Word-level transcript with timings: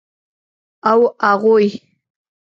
او 0.91 0.99
اغوئ. 1.29 1.67